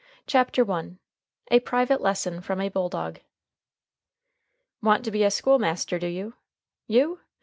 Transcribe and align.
CHAPTER 0.25 0.67
I 0.71 0.97
A 1.51 1.59
PRIVATE 1.59 2.01
LESSON 2.01 2.41
FROM 2.41 2.59
A 2.61 2.69
BULLDOG. 2.69 3.19
"Want 4.81 5.05
to 5.05 5.11
be 5.11 5.23
a 5.23 5.29
school 5.29 5.59
master, 5.59 5.99
do 5.99 6.07
you? 6.07 6.33
You? 6.87 7.19